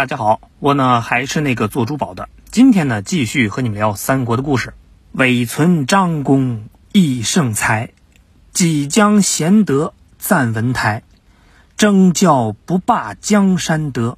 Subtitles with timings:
[0.00, 2.30] 大家好，我呢还是那个做珠宝的。
[2.50, 4.72] 今天呢，继续和你们聊三国的故事。
[5.12, 7.90] 伪存张公益圣才，
[8.50, 11.02] 己将贤德赞文台。
[11.76, 14.16] 征教不罢江山德，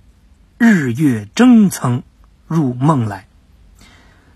[0.57, 2.05] 日月争曾
[2.47, 3.27] 入梦来。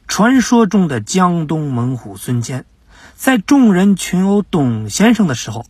[0.09, 2.65] 传说中的江东猛虎孙坚，
[3.15, 5.65] 在众人群殴董先生的时候，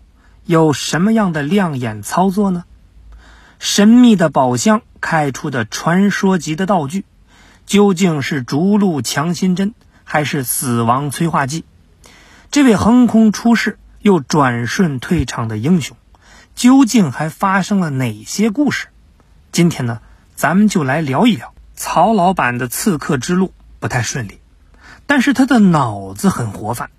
[0.46, 2.64] 有什么样的亮眼操作呢？
[3.58, 7.04] 神秘的宝箱开出的传说级的道具，
[7.64, 9.72] 究竟是逐鹿强心针
[10.02, 11.64] 还是死亡催化剂？
[12.50, 15.96] 这位横空出世又转瞬退场的英雄，
[16.56, 18.88] 究竟还发生了哪些故事？
[19.52, 20.00] 今天呢，
[20.34, 24.40] 咱们就来聊一聊曹老板的刺客之路不太顺利，
[25.06, 26.90] 但是他的脑子很活泛。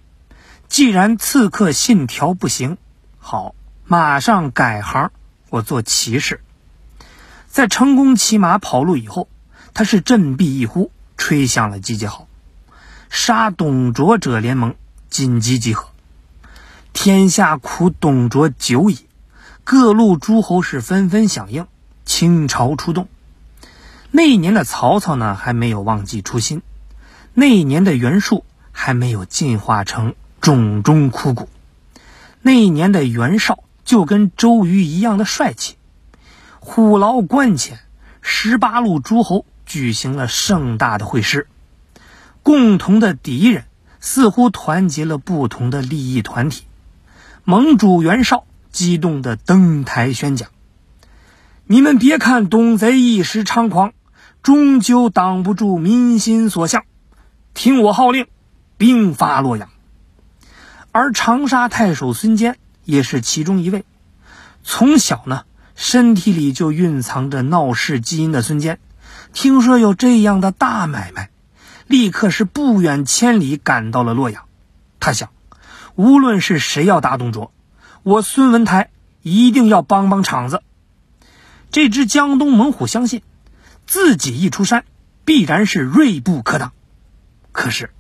[0.70, 2.78] 既然刺客信条不行，
[3.20, 3.54] 好，
[3.84, 5.12] 马上改行，
[5.50, 6.40] 我做骑士。
[7.58, 9.28] 在成功骑马跑路以后，
[9.74, 12.28] 他是振臂一呼，吹响了集结号，
[13.10, 14.76] 杀董卓者联盟
[15.10, 15.88] 紧急集合。
[16.94, 19.00] 天下苦董卓久矣，
[19.64, 21.66] 各路诸侯是纷纷响应，
[22.06, 23.08] 倾巢出动。
[24.12, 26.60] 那一年的曹操呢，还没有忘记初心；
[27.34, 31.48] 那一年的袁术还没有进化成冢中枯骨；
[32.44, 35.77] 那一年的袁绍就跟周瑜一样的帅气。
[36.70, 37.80] 虎牢关前，
[38.22, 41.48] 十八路诸侯举行了盛大的会师。
[42.44, 43.64] 共同的敌人
[44.02, 46.66] 似乎团结了不同的利益团体。
[47.46, 50.50] 盟主袁绍激动地登台宣讲
[51.66, 53.94] ：“你们别看董贼一时猖狂，
[54.44, 56.84] 终究挡不住民心所向。
[57.54, 58.28] 听我号令，
[58.78, 59.70] 兵发洛阳。”
[60.92, 63.86] 而长沙太守孙坚也是其中一位。
[64.64, 65.46] 从小呢。
[65.78, 68.80] 身体里就蕴藏着闹事基因的孙坚，
[69.32, 71.30] 听说有这样的大买卖，
[71.86, 74.46] 立刻是不远千里赶到了洛阳。
[75.00, 75.30] 他想，
[75.94, 77.54] 无论是谁要打董卓，
[78.02, 78.90] 我孙文台
[79.22, 80.64] 一定要帮帮场子。
[81.70, 83.22] 这只江东猛虎相信，
[83.86, 84.84] 自己一出山，
[85.26, 86.74] 必然是锐不可挡。
[87.52, 87.92] 可是，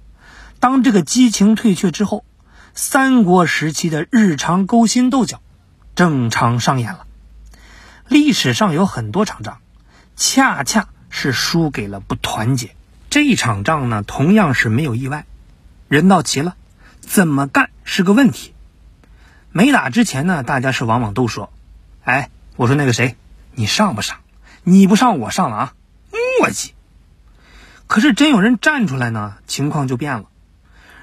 [0.59, 2.25] 当这个激情退却之后，
[2.73, 5.41] 三国时期的日常勾心斗角，
[5.95, 7.06] 正常上演了。
[8.09, 9.57] 历史上有很多场仗，
[10.15, 12.75] 恰恰是输给了不团结。
[13.09, 15.25] 这一场仗呢，同样是没有意外。
[15.87, 16.55] 人到齐了，
[17.01, 18.53] 怎么干是个问题。
[19.51, 21.51] 没打之前呢，大家是往往都说
[22.03, 23.15] ：“哎，我说那个谁，
[23.53, 24.17] 你上不上？
[24.63, 25.73] 你不上，我上了啊，
[26.39, 26.71] 磨叽。”
[27.87, 30.25] 可是真有人站出来呢，情况就变了。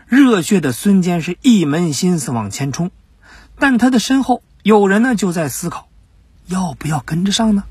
[0.06, 2.90] 热血的孙坚是一门心思往前冲，
[3.58, 5.88] 但他的身后有人呢，就在思考。
[6.46, 7.64] 要不要跟着上呢？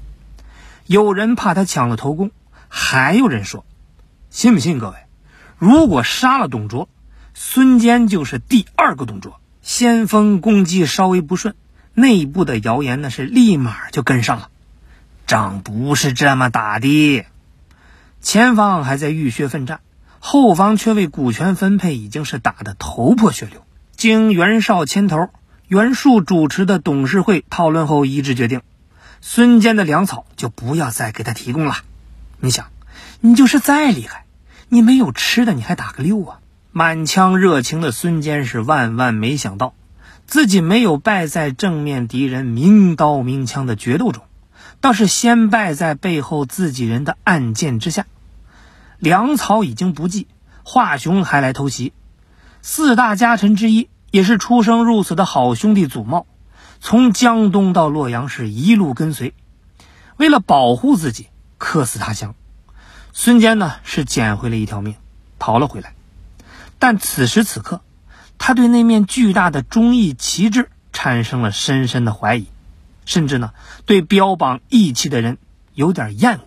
[0.85, 2.31] 有人怕他抢了头功，
[2.67, 3.66] 还有人说
[4.29, 4.95] ：“信不信各位？
[5.57, 6.89] 如果杀了董卓，
[7.34, 9.39] 孙坚就是第二个董卓。
[9.61, 11.56] 先锋攻击稍微不顺，
[11.94, 14.50] 内部的谣言呢是立马就跟上了。
[15.25, 17.25] 仗不是这么打的，
[18.22, 19.79] 前方还在浴血奋战，
[20.19, 23.63] 后方却为股权分配已经是打得头破血流。
[23.95, 25.29] 经袁绍牵头。”
[25.73, 28.61] 袁术主持的董事会讨论后一致决定，
[29.22, 31.78] 孙坚的粮草就不要再给他提供了。
[32.39, 32.67] 你想，
[33.22, 34.25] 你就是再厉害，
[34.69, 36.38] 你没有吃的，你还打个六啊？
[36.72, 39.73] 满腔热情的孙坚是万万没想到，
[40.28, 44.22] 自己没有败在正面敌人明刀明枪的决斗中，
[44.79, 48.05] 倒是先败在背后自己人的暗箭之下。
[49.00, 50.28] 粮草已经不济，
[50.61, 51.94] 华雄还来偷袭，
[52.61, 53.90] 四大家臣之一。
[54.13, 56.28] 也是出生入死的好兄弟祖茂，
[56.79, 59.34] 从江东到洛阳是一路跟随，
[60.18, 62.35] 为了保护自己，客死他乡。
[63.12, 64.94] 孙坚呢是捡回了一条命，
[65.40, 65.96] 逃了回来。
[66.78, 67.81] 但此时此刻，
[68.38, 72.46] 他对那面巨大的忠义旗帜产生了深深的怀疑，
[73.06, 73.50] 甚至呢
[73.88, 75.40] 对标榜义气的人
[75.73, 76.41] 有点厌恶。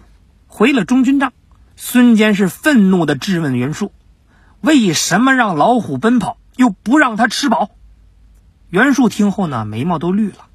[0.46, 1.32] 回了中军帐，
[1.74, 3.90] 孙坚是愤怒的质问袁术
[4.62, 7.70] ：“为什么让老虎奔跑？”又不让他吃饱，
[8.70, 10.46] 袁术听后呢，眉毛都绿了，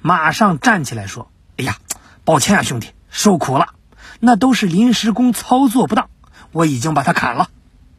[0.00, 1.76] 马上站起来说：“哎呀，
[2.24, 3.74] 抱歉啊，兄弟，受苦了。
[4.20, 6.08] 那都是临时工操作不当，
[6.52, 7.50] 我已经把他砍了。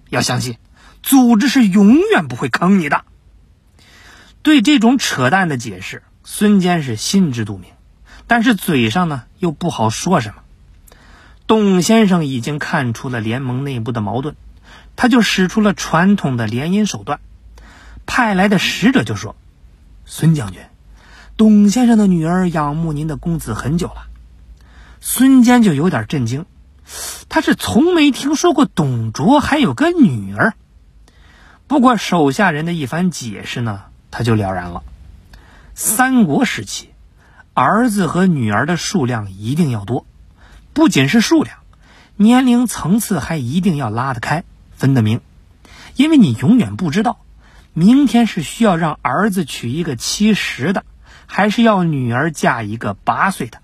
[0.10, 0.58] 要相信，
[1.04, 3.04] 组织是永远不会坑你的。”
[4.44, 7.72] 对这种扯淡的解释，孙坚是心知肚明，
[8.28, 10.42] 但是嘴上呢又不好说什么。
[11.48, 14.36] 董先生已经看出了联盟内部的矛盾，
[14.96, 17.20] 他就使出了传统的联姻手段。
[18.14, 19.38] 派来的使者就说
[20.04, 20.62] ：“孙将军，
[21.38, 24.08] 董先生的女儿仰慕您的公子很久了。
[25.00, 26.46] 孙坚就有点震惊，
[27.30, 30.56] 他是从没听说过董卓还有个女儿。
[31.68, 34.84] 不过手下人的一番解释呢，他就了然了。
[35.74, 36.90] 三国时期，
[37.54, 40.06] 儿子和女儿的数量一定要多，
[40.74, 41.60] 不仅是数量，
[42.18, 44.44] 年龄层次还一定要拉得开，
[44.76, 45.22] 分得明，
[45.96, 47.21] 因为你永远不知道，
[47.74, 50.84] 明天是需要让儿子娶一个七十的，
[51.26, 53.60] 还是要女儿嫁一个八岁的。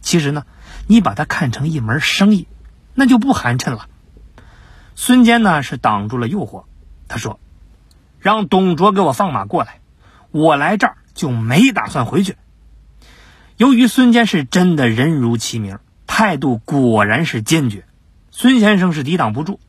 [0.00, 0.44] 其实呢，
[0.88, 2.48] 你把它看成一门生意，
[2.94, 3.88] 那就不寒碜了。
[4.96, 6.64] 孙坚呢是挡住了诱惑，
[7.06, 7.38] 他说
[8.18, 9.80] ：“让董卓给我放马过来，
[10.30, 12.36] 我来这儿就没打算回去。”
[13.56, 15.78] 由于孙坚是真的人如其名，
[16.08, 17.84] 态度果然是坚决，
[18.32, 19.60] 孙先生是抵挡不住。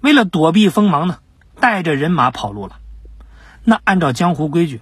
[0.00, 1.18] 为了躲避锋芒呢，
[1.60, 2.78] 带着人马跑路了。
[3.64, 4.80] 那按照江湖规矩，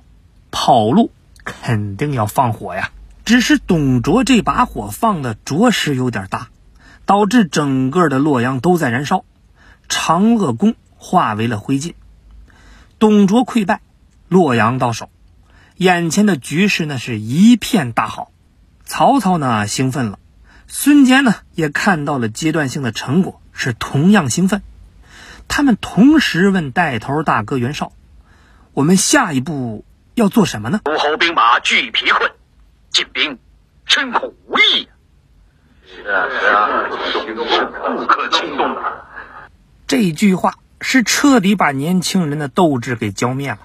[0.51, 1.11] 跑路
[1.45, 2.91] 肯定要放火呀。
[3.25, 6.49] 只是董卓这把火放的着实有点大，
[7.05, 9.25] 导致整个的洛阳都在燃烧，
[9.89, 11.93] 长乐宫化为了灰烬。
[12.99, 13.81] 董卓溃败，
[14.29, 15.11] 洛阳到手，
[15.77, 18.31] 眼前的局势呢是一片大好。
[18.85, 20.19] 曹操呢兴奋了，
[20.67, 24.63] 孙坚呢也看到了阶段性的成果，是同样兴奋。
[25.49, 27.93] 他们同时问带头大哥袁绍
[28.79, 29.85] ：“我们下一步
[30.15, 32.31] 要做什么呢？”诸侯兵马俱疲困。
[32.91, 33.37] 进兵，
[33.85, 34.89] 深恐无益。
[35.85, 39.09] 是啊，是啊，行动不可轻动啊！
[39.89, 43.59] 这句话是彻底把年轻人的斗志给浇灭了。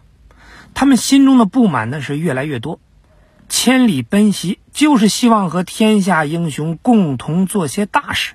[0.74, 2.80] 他们心中的不满呢是越来越多。
[3.48, 8.34] 千里奔袭就是希望和天下英雄共同做些大事。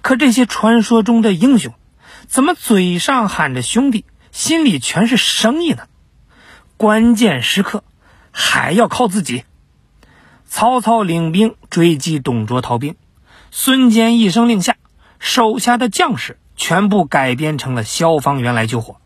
[0.00, 1.72] 可这些传说中的英雄，
[2.26, 5.84] 怎么嘴上喊着兄弟，心里全是生意呢？
[6.82, 7.84] 关键时刻
[8.32, 9.44] 还要靠自己。
[10.48, 12.96] 曹操领兵追击董卓逃兵，
[13.52, 14.76] 孙坚一声令下，
[15.20, 18.96] 手下的将士全部改编成了消防员来救火。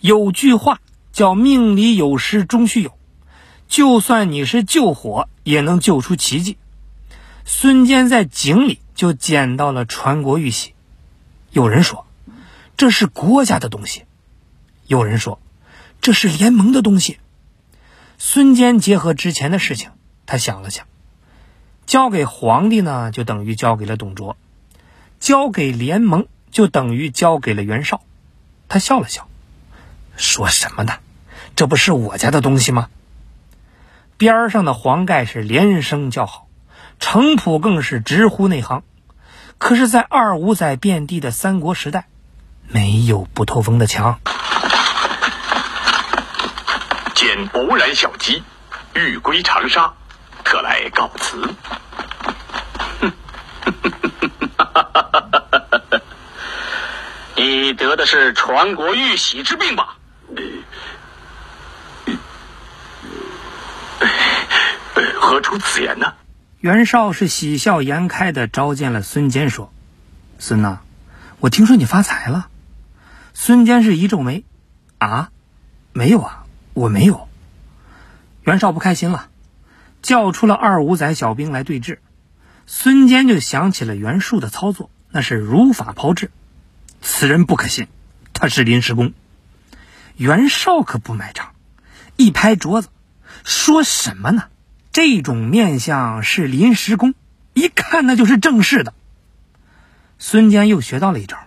[0.00, 0.78] 有句话
[1.10, 2.92] 叫“命里有时终须有”，
[3.66, 6.58] 就算你是救火，也能救出奇迹。
[7.46, 10.74] 孙坚在井里就捡到了传国玉玺，
[11.50, 12.04] 有人说
[12.76, 14.02] 这是国家的东西，
[14.86, 15.40] 有人说
[16.04, 17.18] 这是联盟的东西。
[18.18, 19.90] 孙坚结合之前的事情。
[20.26, 20.84] 他想了想，
[21.86, 24.36] 交给皇帝呢，就等于交给了董卓；
[25.18, 28.02] 交给联盟，就等于交给了袁绍。
[28.68, 29.28] 他笑了笑，
[30.18, 30.92] 说什么呢？
[31.56, 32.90] 这不是我家的东西吗？
[34.18, 36.48] 边上的黄盖是连声叫好，
[37.00, 38.82] 程普更是直呼内行。
[39.56, 42.08] 可是，在二五仔遍地的三国时代，
[42.68, 44.20] 没有不透风的墙。
[47.34, 48.44] 见偶然小机，
[48.94, 49.92] 欲归长沙。
[50.44, 51.36] 特来告辞。
[57.34, 59.96] 你得的是传国玉玺之病吧？
[65.18, 66.14] 何出此言呢？
[66.60, 69.72] 袁绍是喜笑颜开的召见了孙坚，说
[70.38, 70.78] ：“孙呐，
[71.40, 72.46] 我听说你发财了。”
[73.34, 74.44] 孙坚是一皱眉
[74.98, 75.30] ：“啊，
[75.92, 76.43] 没有啊，
[76.74, 77.28] 我没有。”
[78.44, 79.30] 袁绍不开心了。
[80.02, 81.96] 叫出了二五仔小兵来对峙，
[82.66, 86.30] 孙坚就想起了袁术的操作，那是如法炮制。
[87.00, 87.88] 此人不可信，
[88.34, 89.14] 他是临时工。
[90.18, 91.54] 袁绍可不买账，
[92.16, 92.88] 一拍桌子，
[93.44, 94.44] 说什么呢？
[94.92, 97.14] 这种面相是临时工，
[97.54, 98.92] 一看那就是正式的。
[100.18, 101.38] 孙坚又学到了一招，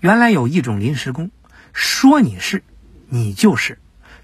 [0.00, 1.30] 原来有一种临时工，
[1.74, 2.64] 说你是，
[3.10, 3.74] 你就是；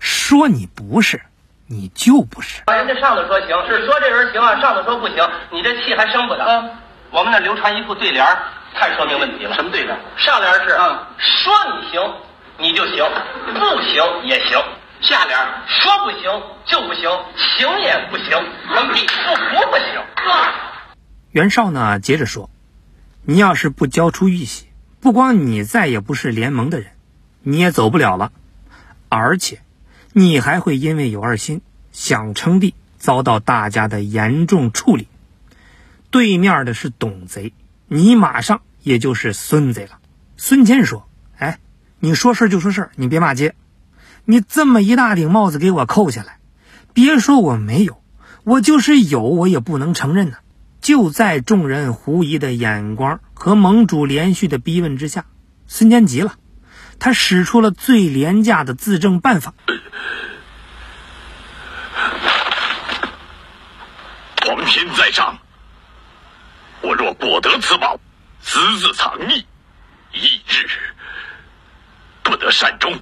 [0.03, 1.23] 说你不是。
[1.69, 6.45] 你就不是，人家上头说行，是说这人行啊，上头说不行，你这气还生不得。
[6.45, 6.71] 嗯，
[7.11, 8.23] 我们那流传一副对联，
[8.75, 9.55] 太说明问题了。
[9.55, 9.99] 什么对联？
[10.19, 12.15] 上联是嗯，说你行，
[12.59, 13.03] 你就行，
[13.55, 14.61] 不行也行；
[15.01, 17.09] 下联说不行就不行，
[17.57, 18.39] 行也不行，
[18.93, 20.03] 你不服不行。
[21.31, 22.51] 袁绍呢，接着说，
[23.25, 24.67] 你要是不交出玉玺，
[25.01, 26.91] 不光你再也不是联盟的人，
[27.41, 28.31] 你也走不了了，
[29.09, 29.61] 而且。
[30.13, 35.09] 你还会因为有二心想称帝，遭到大家的严重处理。
[36.11, 37.53] 对面的是董贼，
[37.89, 39.99] 你马上也就是孙贼了。
[40.37, 41.59] 孙坚说：“哎，
[41.99, 43.55] 你说事就说事你别骂街。
[44.25, 46.39] 你这么一大顶帽子给我扣下来，
[46.93, 48.03] 别说我没有，
[48.45, 50.37] 我就是有，我也不能承认呢。”
[50.83, 55.27] 就在众人狐疑的眼光和盟主连续的逼问之下，
[55.69, 56.35] 孙坚急了。
[56.99, 59.55] 他使出了最廉价的自证办法。
[64.49, 65.39] 王天在上，
[67.23, 68.01] 我若果得此宝，
[68.43, 69.45] 私自藏匿，
[70.13, 70.69] 一日
[72.25, 73.01] 不得善终，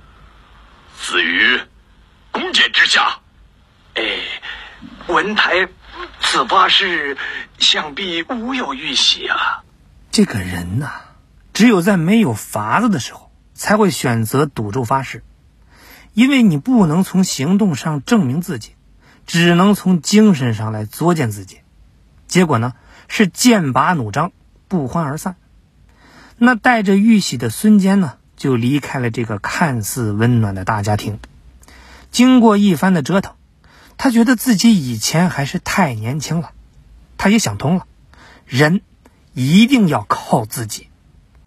[0.94, 1.58] 死于
[2.30, 3.20] 弓箭之下。
[3.94, 4.02] 哎，
[5.06, 5.68] 文台，
[6.20, 7.16] 此发誓
[7.58, 9.64] 想必无有玉玺啊。
[10.10, 11.00] 这个人呐，
[11.54, 15.24] 只有在没有法子的时候，才会选择赌咒发誓，
[16.12, 18.76] 因为你不能从行动上证明自己，
[19.26, 21.62] 只能从精神上来作践自己。
[22.30, 22.72] 结果呢，
[23.08, 24.32] 是剑拔弩张，
[24.68, 25.37] 不欢而散。
[26.38, 31.18] 那带着玉玺的孙坚呢，就离开了这个看似温暖的大家庭。
[32.10, 33.34] 经过一番的折腾。
[34.02, 36.52] 他觉得自己以前还是太年轻了，
[37.18, 37.84] 他也想通了，
[38.46, 38.80] 人
[39.34, 40.88] 一定要靠自己。